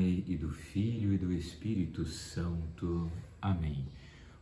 [0.00, 3.12] Pai e do Filho e do Espírito Santo.
[3.38, 3.84] Amém.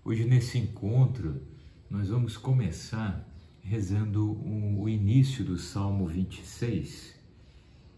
[0.04, 1.42] Hoje, nesse encontro,
[1.90, 3.28] nós vamos começar
[3.60, 4.40] rezando
[4.80, 7.12] o início do Salmo 26.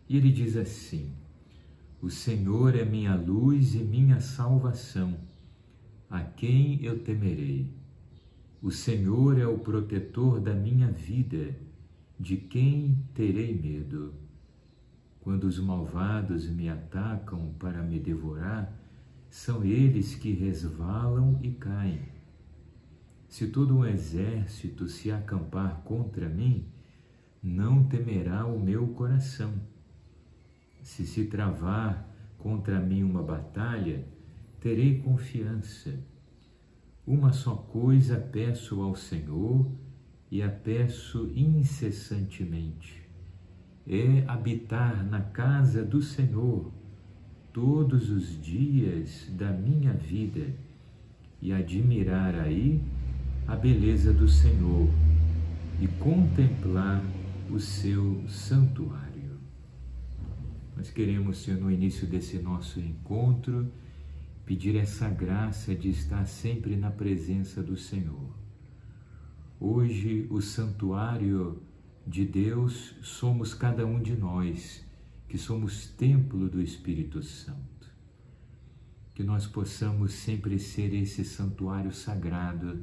[0.08, 1.12] E ele diz assim:
[2.00, 5.20] O Senhor é minha luz e minha salvação,
[6.08, 7.68] a quem eu temerei?
[8.62, 11.54] O Senhor é o protetor da minha vida,
[12.18, 14.14] de quem terei medo?
[15.20, 18.72] Quando os malvados me atacam para me devorar,
[19.28, 22.08] são eles que resvalam e caem.
[23.28, 26.66] Se todo um exército se acampar contra mim,
[27.42, 29.52] não temerá o meu coração.
[30.82, 34.06] Se se travar contra mim uma batalha,
[34.58, 36.02] terei confiança.
[37.06, 39.70] Uma só coisa peço ao Senhor
[40.30, 42.99] e a peço incessantemente
[43.92, 46.70] é habitar na casa do Senhor
[47.52, 50.54] todos os dias da minha vida
[51.42, 52.80] e admirar aí
[53.48, 54.88] a beleza do Senhor
[55.80, 57.02] e contemplar
[57.50, 59.40] o seu santuário.
[60.76, 63.72] Nós queremos, Senhor, no início desse nosso encontro,
[64.46, 68.30] pedir essa graça de estar sempre na presença do Senhor.
[69.58, 71.60] Hoje, o santuário
[72.06, 74.84] de Deus somos cada um de nós,
[75.28, 77.88] que somos templo do Espírito Santo.
[79.14, 82.80] Que nós possamos sempre ser esse santuário sagrado,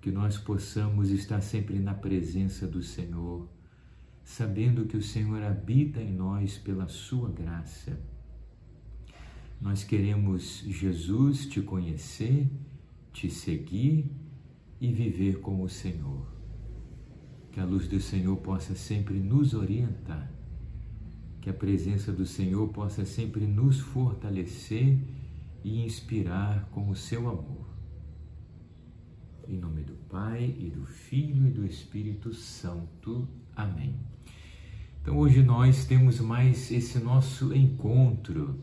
[0.00, 3.48] que nós possamos estar sempre na presença do Senhor,
[4.24, 8.00] sabendo que o Senhor habita em nós pela Sua graça.
[9.60, 12.48] Nós queremos, Jesus, te conhecer,
[13.12, 14.10] te seguir
[14.80, 16.39] e viver com o Senhor
[17.52, 20.30] que a luz do Senhor possa sempre nos orientar,
[21.40, 24.98] que a presença do Senhor possa sempre nos fortalecer
[25.64, 27.68] e inspirar com o seu amor.
[29.48, 33.26] Em nome do Pai e do Filho e do Espírito Santo.
[33.56, 33.96] Amém.
[35.02, 38.60] Então hoje nós temos mais esse nosso encontro,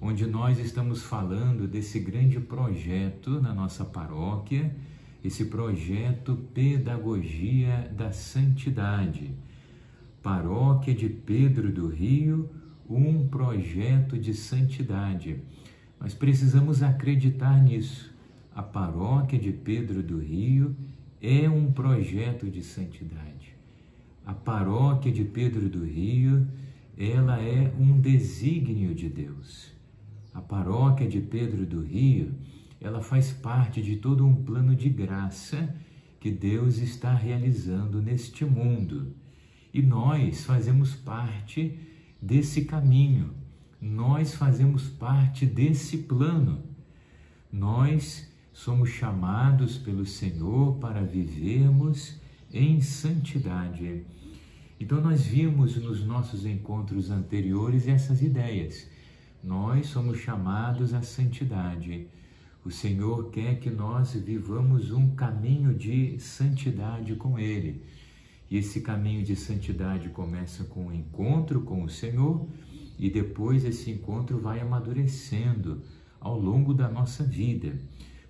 [0.00, 4.74] onde nós estamos falando desse grande projeto na nossa paróquia
[5.24, 9.34] esse projeto Pedagogia da Santidade.
[10.22, 12.50] Paróquia de Pedro do Rio,
[12.88, 15.38] um projeto de santidade.
[15.98, 18.12] Nós precisamos acreditar nisso.
[18.54, 20.76] A Paróquia de Pedro do Rio
[21.22, 23.56] é um projeto de santidade.
[24.26, 26.46] A Paróquia de Pedro do Rio,
[26.98, 29.72] ela é um desígnio de Deus.
[30.34, 32.32] A Paróquia de Pedro do Rio
[32.86, 35.74] ela faz parte de todo um plano de graça
[36.20, 39.14] que Deus está realizando neste mundo.
[39.72, 41.78] E nós fazemos parte
[42.20, 43.34] desse caminho,
[43.80, 46.62] nós fazemos parte desse plano.
[47.50, 52.20] Nós somos chamados pelo Senhor para vivermos
[52.52, 54.04] em santidade.
[54.78, 58.88] Então, nós vimos nos nossos encontros anteriores essas ideias.
[59.42, 62.08] Nós somos chamados à santidade.
[62.64, 67.82] O Senhor quer que nós vivamos um caminho de santidade com Ele.
[68.50, 72.48] E esse caminho de santidade começa com o um encontro com o Senhor
[72.98, 75.82] e depois esse encontro vai amadurecendo
[76.18, 77.78] ao longo da nossa vida.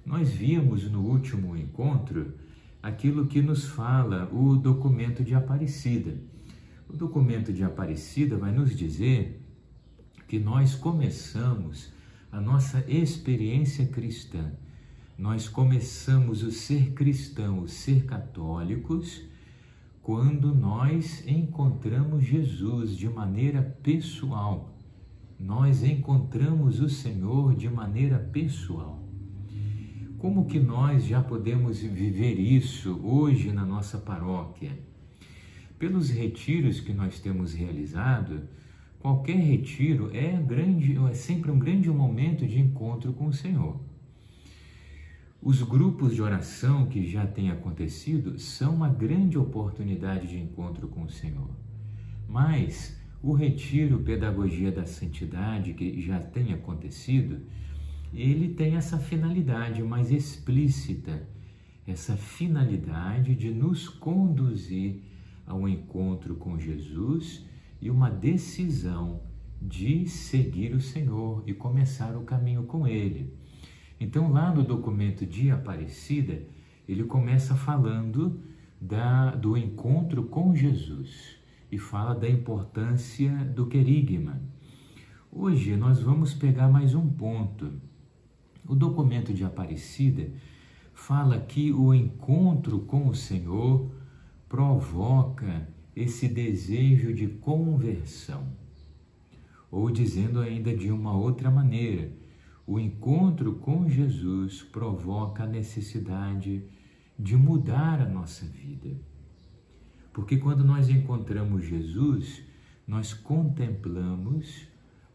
[0.05, 2.35] Nós vimos no último encontro
[2.83, 6.19] aquilo que nos fala o documento de Aparecida.
[6.89, 9.41] O documento de Aparecida vai nos dizer
[10.27, 11.93] que nós começamos
[12.35, 14.51] a nossa experiência cristã.
[15.17, 19.23] Nós começamos o ser cristão, o ser católicos,
[20.03, 24.77] quando nós encontramos Jesus de maneira pessoal.
[25.39, 29.01] Nós encontramos o Senhor de maneira pessoal.
[30.19, 34.77] Como que nós já podemos viver isso hoje na nossa paróquia?
[35.79, 38.49] Pelos retiros que nós temos realizado,
[39.05, 43.79] Qualquer retiro é, grande, é sempre um grande momento de encontro com o Senhor.
[45.43, 51.03] Os grupos de oração que já têm acontecido são uma grande oportunidade de encontro com
[51.03, 51.51] o Senhor.
[52.27, 57.43] Mas o retiro Pedagogia da Santidade que já tem acontecido,
[58.11, 61.29] ele tem essa finalidade mais explícita,
[61.87, 65.03] essa finalidade de nos conduzir
[65.47, 67.45] ao encontro com Jesus
[67.85, 69.21] e uma decisão
[69.61, 73.37] de seguir o Senhor e começar o caminho com Ele.
[74.01, 76.43] Então, lá no documento de Aparecida,
[76.89, 78.41] ele começa falando
[78.81, 81.37] da, do encontro com Jesus
[81.71, 84.41] e fala da importância do querigma.
[85.31, 87.71] Hoje nós vamos pegar mais um ponto.
[88.67, 90.31] O documento de Aparecida
[90.95, 93.91] fala que o encontro com o Senhor
[94.49, 98.47] provoca esse desejo de conversão.
[99.71, 102.13] Ou dizendo ainda de uma outra maneira,
[102.67, 106.65] o encontro com Jesus provoca a necessidade
[107.19, 108.97] de mudar a nossa vida.
[110.13, 112.43] Porque quando nós encontramos Jesus,
[112.87, 114.67] nós contemplamos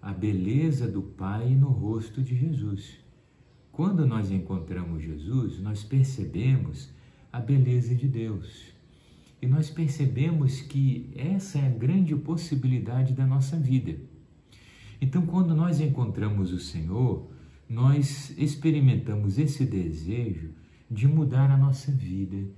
[0.01, 2.97] a beleza do Pai no rosto de Jesus.
[3.71, 6.89] Quando nós encontramos Jesus, nós percebemos
[7.31, 8.73] a beleza de Deus.
[9.41, 13.95] E nós percebemos que essa é a grande possibilidade da nossa vida.
[15.01, 17.31] Então, quando nós encontramos o Senhor,
[17.69, 20.51] nós experimentamos esse desejo
[20.91, 22.49] de mudar a nossa vida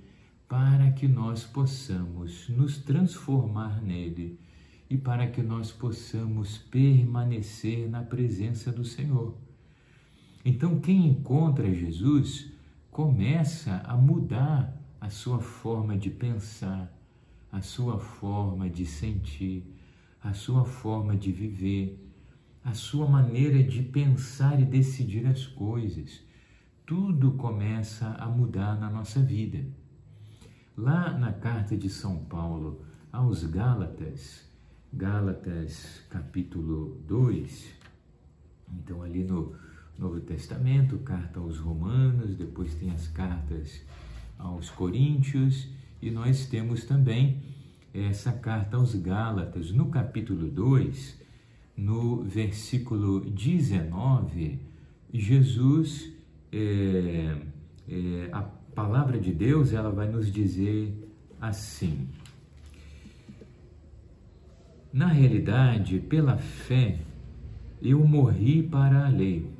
[0.48, 4.38] para que nós possamos nos transformar nele
[4.90, 9.34] e para que nós possamos permanecer na presença do Senhor.
[10.44, 12.50] Então, quem encontra Jesus
[12.90, 16.88] começa a mudar a sua forma de pensar,
[17.50, 19.66] a sua forma de sentir,
[20.22, 21.98] a sua forma de viver,
[22.64, 26.22] a sua maneira de pensar e decidir as coisas.
[26.86, 29.66] Tudo começa a mudar na nossa vida.
[30.76, 34.48] Lá na carta de São Paulo aos Gálatas,
[34.92, 37.74] Gálatas capítulo 2,
[38.72, 39.52] então ali no
[39.98, 43.82] Novo Testamento, carta aos Romanos, depois tem as cartas
[44.38, 45.68] aos Coríntios
[46.00, 47.42] e nós temos também
[47.94, 49.70] essa carta aos Gálatas.
[49.70, 51.20] No capítulo 2,
[51.76, 54.58] no versículo 19,
[55.12, 56.10] Jesus,
[56.50, 57.36] é,
[57.88, 58.42] é, a
[58.74, 60.92] palavra de Deus, ela vai nos dizer
[61.40, 62.08] assim.
[64.92, 66.98] Na realidade, pela fé,
[67.80, 69.50] eu morri para a lei,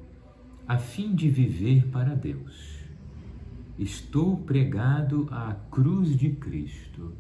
[0.67, 2.72] a fim de viver para Deus.
[3.79, 7.13] Estou pregado à cruz de Cristo.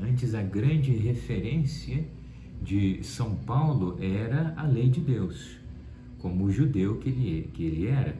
[0.00, 2.06] Antes, a grande referência
[2.62, 5.58] de São Paulo era a lei de Deus,
[6.18, 8.16] como o judeu que ele, que ele era.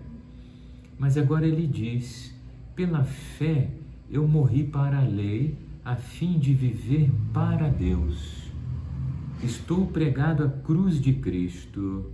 [0.98, 2.34] Mas agora ele diz:
[2.76, 3.70] pela fé
[4.10, 8.50] eu morri para a lei, a fim de viver para Deus.
[9.42, 12.10] Estou pregado à cruz de Cristo.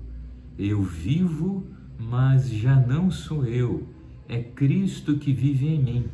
[0.57, 1.67] Eu vivo,
[1.99, 3.87] mas já não sou eu,
[4.29, 6.05] é Cristo que vive em mim.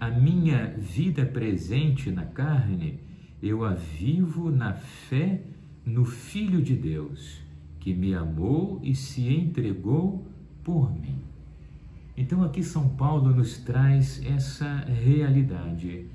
[0.00, 2.98] A minha vida presente na carne
[3.42, 5.42] eu a vivo na fé
[5.84, 7.40] no Filho de Deus,
[7.80, 10.24] que me amou e se entregou
[10.62, 11.18] por mim.
[12.16, 16.06] Então, aqui São Paulo nos traz essa realidade.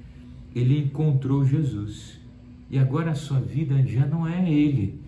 [0.56, 2.18] Ele encontrou Jesus
[2.69, 5.01] e agora a sua vida já não é ele,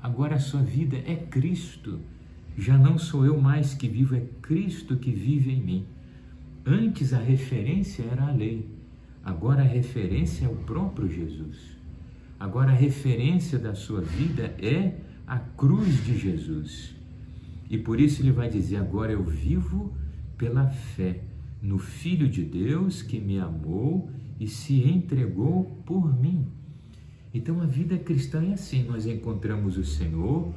[0.00, 1.98] agora a sua vida é Cristo.
[2.56, 5.86] Já não sou eu mais que vivo, é Cristo que vive em mim.
[6.64, 8.68] Antes a referência era a lei.
[9.24, 11.76] Agora a referência é o próprio Jesus.
[12.38, 14.94] Agora a referência da sua vida é
[15.26, 16.94] a cruz de Jesus.
[17.68, 19.92] E por isso ele vai dizer: agora eu vivo
[20.36, 21.22] pela fé
[21.60, 26.46] no Filho de Deus que me amou e se entregou por mim.
[27.32, 30.54] Então a vida cristã é assim: nós encontramos o Senhor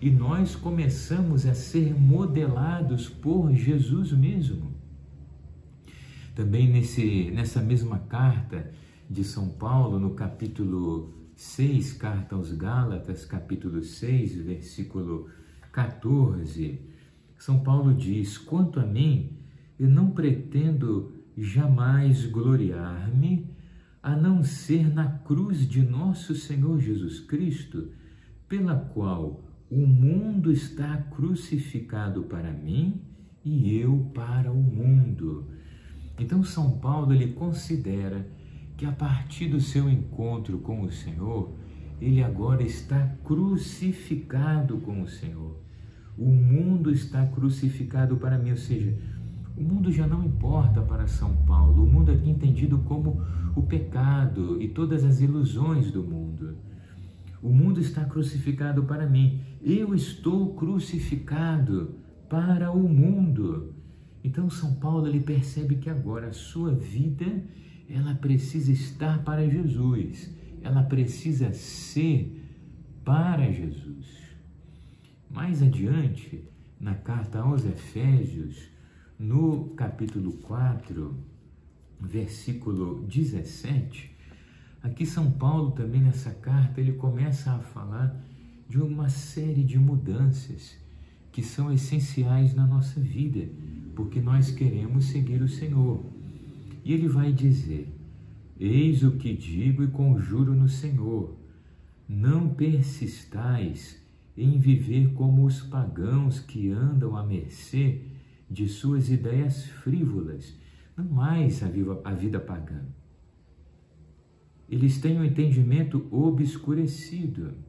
[0.00, 4.72] e nós começamos a ser modelados por Jesus mesmo.
[6.34, 8.72] Também nesse, nessa mesma carta
[9.10, 15.28] de São Paulo, no capítulo 6, carta aos Gálatas, capítulo 6, versículo
[15.70, 16.80] 14,
[17.36, 19.36] São Paulo diz: Quanto a mim,
[19.78, 23.50] eu não pretendo jamais gloriar-me
[24.02, 27.90] a não ser na cruz de nosso Senhor Jesus Cristo,
[28.48, 33.00] pela qual o mundo está crucificado para mim
[33.44, 35.46] e eu para o mundo.
[36.18, 38.26] Então São Paulo ele considera
[38.76, 41.54] que a partir do seu encontro com o Senhor,
[42.00, 45.60] ele agora está crucificado com o Senhor.
[46.18, 48.98] O mundo está crucificado para mim, ou seja,
[49.56, 51.84] o mundo já não importa para São Paulo.
[51.84, 53.22] O mundo é entendido como
[53.54, 56.56] o pecado e todas as ilusões do mundo.
[57.42, 59.40] O mundo está crucificado para mim.
[59.62, 61.94] Eu estou crucificado
[62.28, 63.74] para o mundo.
[64.24, 67.44] Então São Paulo ele percebe que agora a sua vida
[67.88, 72.40] ela precisa estar para Jesus, ela precisa ser
[73.04, 74.06] para Jesus.
[75.30, 76.44] Mais adiante,
[76.78, 78.68] na carta aos Efésios,
[79.18, 81.14] no capítulo 4,
[82.00, 84.16] versículo 17,
[84.82, 88.24] aqui São Paulo também nessa carta ele começa a falar
[88.70, 90.78] de uma série de mudanças
[91.32, 93.48] que são essenciais na nossa vida,
[93.96, 96.04] porque nós queremos seguir o Senhor.
[96.84, 97.92] E ele vai dizer:
[98.60, 101.36] Eis o que digo e conjuro no Senhor:
[102.08, 104.00] não persistais
[104.36, 108.02] em viver como os pagãos que andam à mercê
[108.48, 110.56] de suas ideias frívolas,
[110.96, 112.84] não mais a vida, a vida pagã.
[114.68, 117.68] Eles têm o um entendimento obscurecido.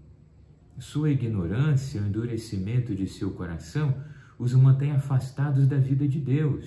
[0.79, 3.95] Sua ignorância, o endurecimento de seu coração
[4.41, 6.65] os mantém afastados da vida de Deus.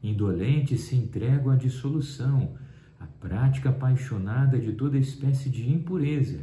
[0.00, 2.54] Indolentes se entregam à dissolução,
[3.00, 6.38] à prática apaixonada de toda espécie de impureza.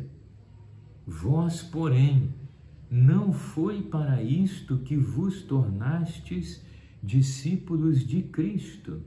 [1.08, 2.34] Vós, porém,
[2.92, 6.62] não foi para isto que vos tornastes
[7.02, 9.02] discípulos de Cristo.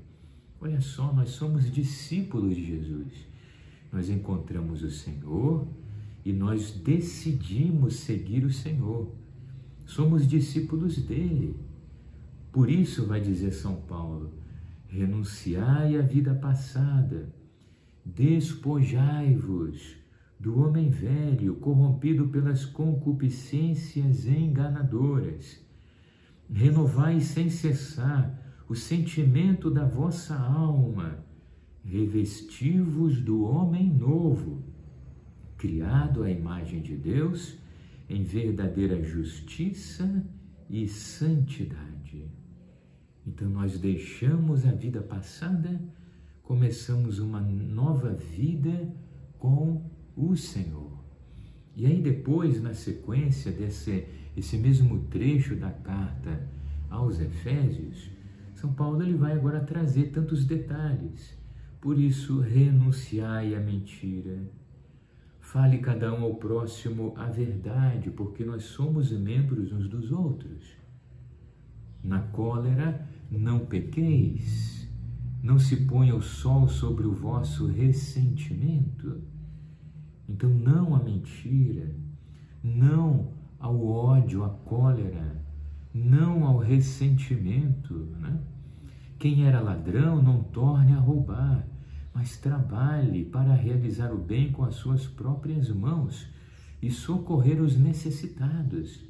[0.58, 3.12] Olha só, nós somos discípulos de Jesus.
[3.92, 5.68] Nós encontramos o Senhor
[6.26, 9.14] e nós decidimos seguir o Senhor.
[9.86, 11.56] Somos discípulos dele.
[12.50, 14.32] Por isso, vai dizer São Paulo,
[14.88, 17.32] renunciai à vida passada,
[18.04, 19.98] despojai-vos
[20.40, 25.64] do homem velho, corrompido pelas concupiscências enganadoras.
[26.52, 31.24] Renovai sem cessar o sentimento da vossa alma,
[31.84, 34.65] revesti-vos do homem novo
[35.56, 37.56] criado à imagem de Deus
[38.08, 40.24] em verdadeira justiça
[40.68, 42.24] e santidade.
[43.26, 45.80] Então nós deixamos a vida passada,
[46.42, 48.94] começamos uma nova vida
[49.38, 49.82] com
[50.16, 51.04] o Senhor.
[51.74, 56.46] E aí depois, na sequência desse esse mesmo trecho da carta
[56.90, 58.10] aos Efésios,
[58.54, 61.34] São Paulo ele vai agora trazer tantos detalhes.
[61.80, 64.38] Por isso, renunciai à mentira
[65.56, 70.76] Fale cada um ao próximo a verdade, porque nós somos membros uns dos outros.
[72.04, 74.86] Na cólera, não pequeis,
[75.42, 79.22] não se ponha o sol sobre o vosso ressentimento.
[80.28, 81.90] Então, não à mentira,
[82.62, 85.42] não ao ódio, à cólera,
[85.94, 87.94] não ao ressentimento.
[88.20, 88.38] Né?
[89.18, 91.66] Quem era ladrão, não torne a roubar
[92.16, 96.26] mas trabalhe para realizar o bem com as suas próprias mãos
[96.80, 99.04] e socorrer os necessitados.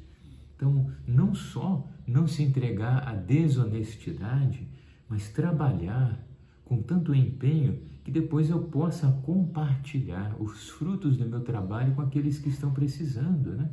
[0.53, 4.67] Então, não só não se entregar à desonestidade,
[5.07, 6.21] mas trabalhar
[6.65, 12.37] com tanto empenho que depois eu possa compartilhar os frutos do meu trabalho com aqueles
[12.37, 13.69] que estão precisando, né?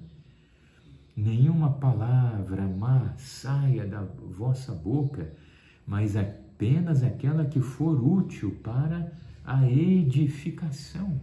[1.16, 5.32] Nenhuma palavra má saia da vossa boca,
[5.84, 6.14] mas
[6.54, 9.12] apenas aquela que for útil para
[9.44, 11.20] a edificação.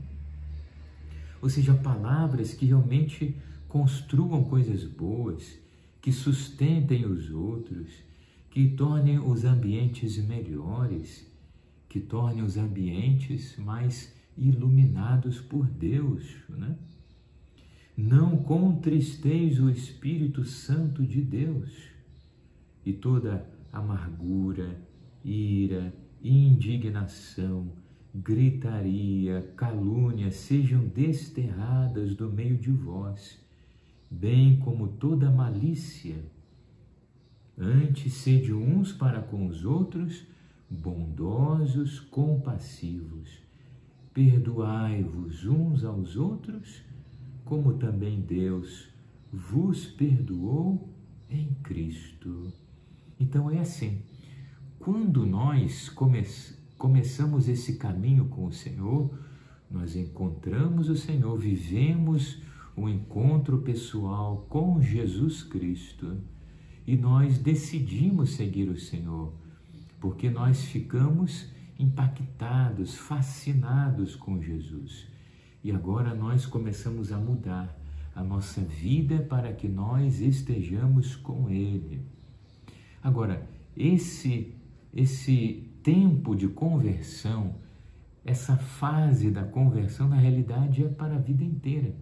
[1.41, 3.35] Ou seja, palavras que realmente
[3.67, 5.57] construam coisas boas,
[6.01, 7.87] que sustentem os outros,
[8.49, 11.25] que tornem os ambientes melhores,
[11.87, 16.75] que tornem os ambientes mais iluminados por Deus, né?
[17.95, 21.69] Não contristeis o Espírito Santo de Deus
[22.85, 24.90] e toda amargura,
[25.23, 27.71] ira, indignação,
[28.13, 33.39] gritaria, calúnia sejam desterradas do meio de vós,
[34.09, 36.23] bem como toda malícia.
[37.57, 40.25] Antes, sede uns para com os outros,
[40.69, 43.39] bondosos, compassivos.
[44.13, 46.81] Perdoai-vos uns aos outros,
[47.45, 48.89] como também Deus
[49.31, 50.89] vos perdoou
[51.29, 52.51] em Cristo.
[53.17, 54.01] Então é assim,
[54.81, 59.15] quando nós começamos começamos esse caminho com o Senhor,
[59.69, 62.41] nós encontramos o Senhor, vivemos
[62.75, 66.17] o um encontro pessoal com Jesus Cristo
[66.87, 69.31] e nós decidimos seguir o Senhor,
[69.99, 75.05] porque nós ficamos impactados, fascinados com Jesus.
[75.63, 77.79] E agora nós começamos a mudar
[78.15, 82.01] a nossa vida para que nós estejamos com Ele.
[83.03, 83.47] Agora,
[83.77, 84.59] esse
[84.93, 87.55] esse tempo de conversão,
[88.23, 91.95] essa fase da conversão, na realidade, é para a vida inteira.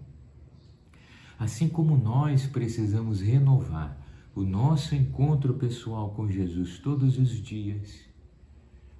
[1.38, 3.98] Assim como nós precisamos renovar
[4.36, 8.02] o nosso encontro pessoal com Jesus todos os dias,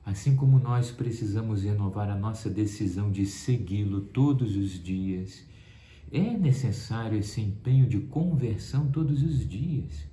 [0.06, 5.46] assim como nós precisamos renovar a nossa decisão de segui-lo todos os dias,
[6.12, 10.08] é necessário esse empenho de conversão todos os dias.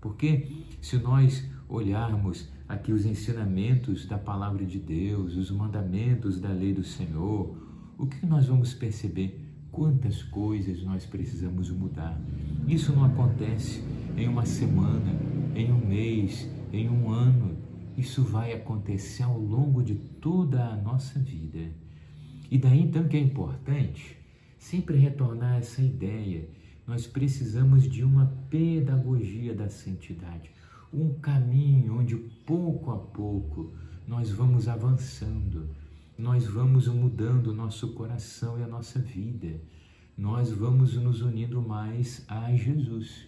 [0.00, 0.48] Porque
[0.80, 6.84] se nós olharmos aqui os ensinamentos da palavra de Deus, os mandamentos da lei do
[6.84, 7.56] Senhor,
[7.98, 9.44] o que nós vamos perceber?
[9.74, 12.18] quantas coisas nós precisamos mudar.
[12.66, 13.82] Isso não acontece
[14.16, 15.12] em uma semana,
[15.54, 17.56] em um mês, em um ano.
[17.98, 21.70] Isso vai acontecer ao longo de toda a nossa vida.
[22.50, 24.16] E daí então que é importante
[24.58, 26.48] sempre retornar a essa ideia.
[26.86, 30.50] Nós precisamos de uma pedagogia da santidade,
[30.94, 33.72] um caminho onde pouco a pouco
[34.06, 35.68] nós vamos avançando,
[36.16, 39.60] nós vamos mudando o nosso coração e a nossa vida,
[40.16, 43.26] nós vamos nos unindo mais a Jesus.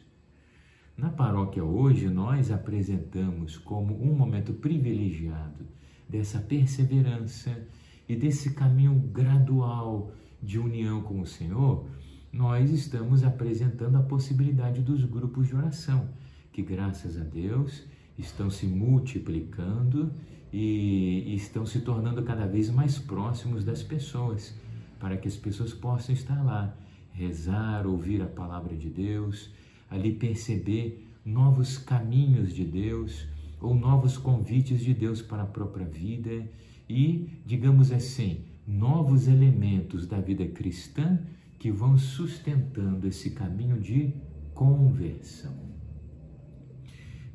[0.96, 5.66] Na paróquia hoje, nós apresentamos como um momento privilegiado
[6.08, 7.66] dessa perseverança
[8.08, 11.87] e desse caminho gradual de união com o Senhor,
[12.32, 16.08] nós estamos apresentando a possibilidade dos grupos de oração,
[16.56, 17.82] que graças a Deus
[18.16, 20.10] estão se multiplicando
[20.50, 24.58] e estão se tornando cada vez mais próximos das pessoas,
[24.98, 26.75] para que as pessoas possam estar lá,
[27.12, 29.50] rezar, ouvir a palavra de Deus,
[29.90, 33.26] ali perceber novos caminhos de Deus
[33.60, 36.48] ou novos convites de Deus para a própria vida
[36.88, 41.18] e, digamos assim, novos elementos da vida cristã
[41.58, 44.14] que vão sustentando esse caminho de
[44.54, 45.75] conversão.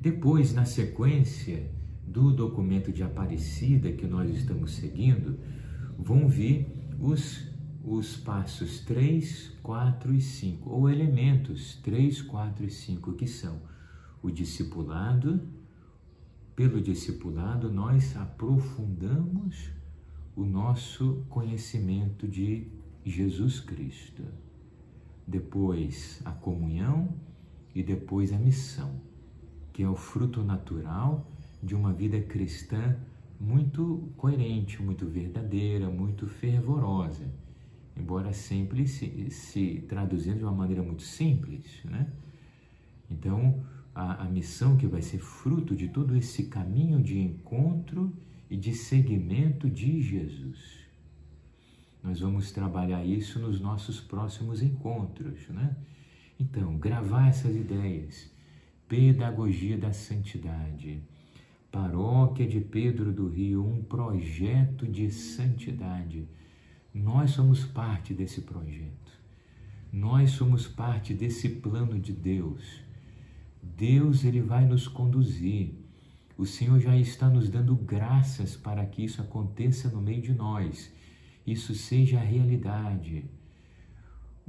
[0.02, 1.70] Depois, na sequência
[2.08, 5.38] do documento de Aparecida que nós estamos seguindo,
[5.96, 6.68] vão vir
[7.00, 7.48] os,
[7.84, 13.62] os passos 3, 4 e 5, ou elementos 3, 4 e 5, que são
[14.24, 15.40] o discipulado,
[16.56, 19.70] pelo discipulado, nós aprofundamos
[20.36, 22.72] o nosso conhecimento de
[23.06, 24.24] Jesus Cristo.
[25.28, 27.14] Depois, a comunhão
[27.76, 29.11] e depois a missão,
[29.74, 31.28] que é o fruto natural
[31.62, 32.98] de uma vida cristã
[33.40, 37.26] muito coerente, muito verdadeira, muito fervorosa,
[37.98, 42.08] embora sempre se, se traduzindo de uma maneira muito simples, né?
[43.10, 48.14] Então, a, a missão que vai ser fruto de todo esse caminho de encontro
[48.50, 50.82] e de seguimento de Jesus.
[52.04, 55.76] Nós vamos trabalhar isso nos nossos próximos encontros, né?
[56.40, 58.32] Então, gravar essas ideias.
[58.92, 61.02] Pedagogia da Santidade.
[61.72, 66.28] Paróquia de Pedro do Rio, um projeto de santidade.
[66.94, 69.18] Nós somos parte desse projeto.
[69.94, 72.82] Nós somos parte desse plano de Deus.
[73.64, 75.74] Deus ele vai nos conduzir.
[76.38, 80.94] O Senhor já está nos dando graças para que isso aconteça no meio de nós.
[81.48, 83.24] Isso seja a realidade.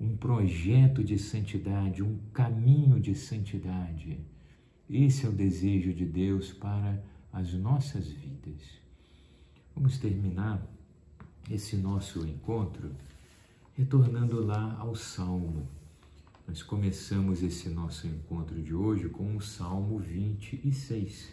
[0.02, 4.18] Um projeto de santidade, um caminho de santidade.
[4.90, 8.60] Esse é o desejo de Deus para as nossas vidas.
[9.74, 10.60] Vamos terminar
[11.50, 12.90] esse nosso encontro
[13.74, 15.66] retornando lá ao Salmo
[16.46, 21.32] nós começamos esse nosso encontro de hoje com o Salmo 26.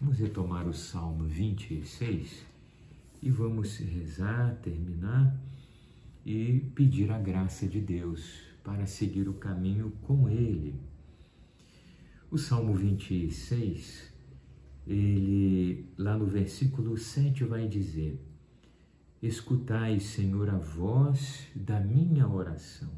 [0.00, 2.44] Vamos retomar o Salmo 26
[3.22, 5.34] e vamos rezar, terminar
[6.24, 10.80] e pedir a graça de Deus para seguir o caminho com Ele.
[12.30, 14.12] O Salmo 26,
[14.86, 18.24] ele lá no versículo 7 vai dizer:
[19.22, 22.90] Escutai, Senhor, a voz da minha oração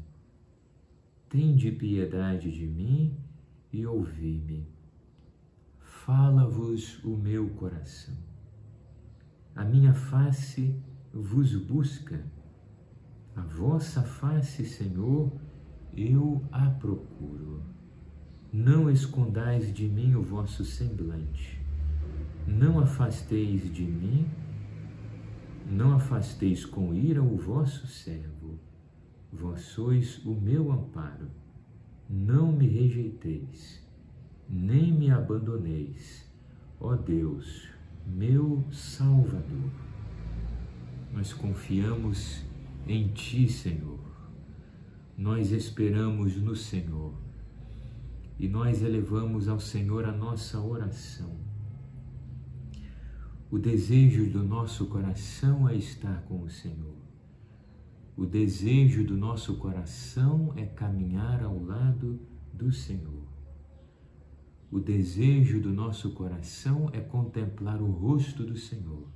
[1.33, 3.17] Tende piedade de mim
[3.71, 4.67] e ouvi-me.
[5.79, 8.13] Fala-vos o meu coração.
[9.55, 10.79] A minha face
[11.11, 12.23] vos busca.
[13.35, 15.31] A vossa face, Senhor,
[15.95, 17.61] eu a procuro.
[18.51, 21.59] Não escondais de mim o vosso semblante.
[22.47, 24.27] Não afasteis de mim,
[25.65, 28.33] não afasteis com ira o vosso servo
[29.35, 31.27] Vós sois o meu amparo.
[32.07, 33.83] Não me rejeiteis,
[34.47, 36.31] nem me abandoneis,
[36.79, 37.67] ó Deus,
[38.05, 39.71] meu Salvador.
[41.11, 42.43] Nós confiamos
[42.87, 43.99] em Ti, Senhor.
[45.17, 47.13] Nós esperamos no Senhor
[48.39, 51.37] e nós elevamos ao Senhor a nossa oração.
[53.49, 56.95] O desejo do nosso coração é estar com o Senhor.
[58.17, 62.19] O desejo do nosso coração é caminhar ao lado
[62.51, 63.23] do Senhor.
[64.71, 69.07] O desejo do nosso coração é contemplar o rosto do Senhor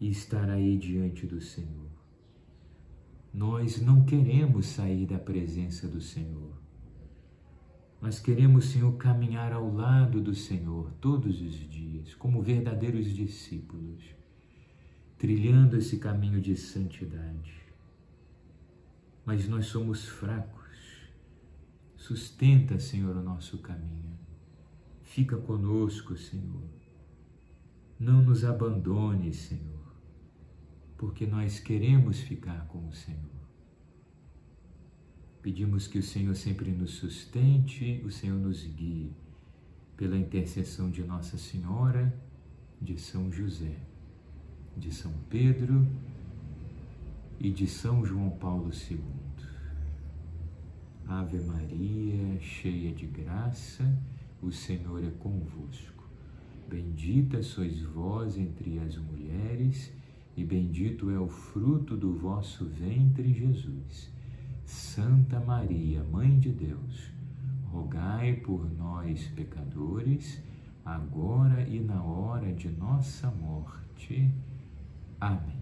[0.00, 1.85] e estar aí diante do Senhor.
[3.36, 6.56] Nós não queremos sair da presença do Senhor.
[8.00, 14.02] Nós queremos, Senhor, caminhar ao lado do Senhor todos os dias, como verdadeiros discípulos,
[15.18, 17.66] trilhando esse caminho de santidade
[19.26, 20.54] mas nós somos fracos.
[21.96, 24.16] Sustenta, Senhor, o nosso caminho.
[25.02, 26.62] Fica conosco, Senhor.
[27.98, 29.75] Não nos abandone, Senhor,
[30.96, 33.36] porque nós queremos ficar com o Senhor.
[35.42, 39.12] Pedimos que o Senhor sempre nos sustente, o Senhor nos guie,
[39.96, 42.12] pela intercessão de Nossa Senhora,
[42.80, 43.76] de São José,
[44.76, 45.86] de São Pedro
[47.38, 49.00] e de São João Paulo II.
[51.06, 53.84] Ave Maria, cheia de graça,
[54.42, 56.04] o Senhor é convosco.
[56.68, 59.92] Bendita sois vós entre as mulheres,
[60.36, 64.10] e bendito é o fruto do vosso ventre, Jesus.
[64.64, 67.10] Santa Maria, Mãe de Deus,
[67.70, 70.42] rogai por nós, pecadores,
[70.84, 74.30] agora e na hora de nossa morte.
[75.20, 75.56] Amém.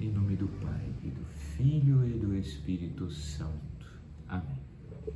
[0.00, 3.86] Em nome do Pai, e do Filho e do Espírito Santo.
[4.28, 4.63] Amém.